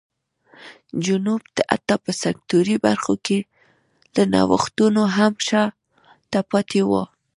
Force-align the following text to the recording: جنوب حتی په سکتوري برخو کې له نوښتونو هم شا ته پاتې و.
جنوب 1.05 1.41
حتی 1.71 1.95
په 2.03 2.11
سکتوري 2.23 2.75
برخو 2.85 3.13
کې 3.25 3.39
له 4.15 4.23
نوښتونو 4.33 5.01
هم 5.17 5.33
شا 5.47 5.63
ته 6.31 6.39
پاتې 6.51 6.81
و. 6.89 6.91